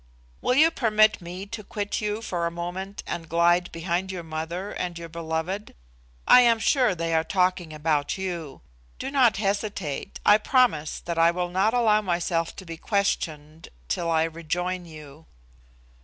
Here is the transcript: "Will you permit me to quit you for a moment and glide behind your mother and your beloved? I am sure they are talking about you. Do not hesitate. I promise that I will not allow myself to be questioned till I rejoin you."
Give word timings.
"Will 0.41 0.55
you 0.55 0.71
permit 0.71 1.21
me 1.21 1.45
to 1.45 1.63
quit 1.63 2.01
you 2.01 2.23
for 2.23 2.47
a 2.47 2.49
moment 2.49 3.03
and 3.05 3.29
glide 3.29 3.71
behind 3.71 4.11
your 4.11 4.23
mother 4.23 4.71
and 4.71 4.97
your 4.97 5.09
beloved? 5.09 5.75
I 6.27 6.41
am 6.41 6.57
sure 6.57 6.95
they 6.95 7.13
are 7.13 7.23
talking 7.23 7.71
about 7.71 8.17
you. 8.17 8.61
Do 8.97 9.11
not 9.11 9.37
hesitate. 9.37 10.19
I 10.25 10.39
promise 10.39 10.99
that 11.01 11.19
I 11.19 11.29
will 11.29 11.49
not 11.49 11.75
allow 11.75 12.01
myself 12.01 12.55
to 12.55 12.65
be 12.65 12.77
questioned 12.77 13.69
till 13.89 14.09
I 14.09 14.23
rejoin 14.23 14.87
you." 14.87 15.27